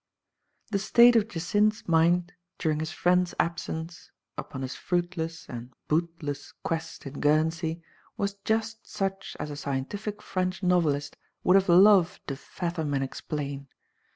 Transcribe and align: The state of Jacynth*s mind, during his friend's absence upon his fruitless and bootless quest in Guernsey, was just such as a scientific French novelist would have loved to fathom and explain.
The 0.71 0.79
state 0.79 1.15
of 1.15 1.27
Jacynth*s 1.27 1.87
mind, 1.87 2.33
during 2.57 2.79
his 2.79 2.89
friend's 2.89 3.35
absence 3.39 4.09
upon 4.35 4.63
his 4.63 4.73
fruitless 4.73 5.47
and 5.47 5.73
bootless 5.87 6.53
quest 6.63 7.05
in 7.05 7.19
Guernsey, 7.19 7.83
was 8.17 8.33
just 8.43 8.87
such 8.89 9.37
as 9.39 9.51
a 9.51 9.55
scientific 9.55 10.23
French 10.23 10.63
novelist 10.63 11.17
would 11.43 11.53
have 11.55 11.69
loved 11.69 12.27
to 12.29 12.35
fathom 12.35 12.95
and 12.95 13.03
explain. 13.03 13.67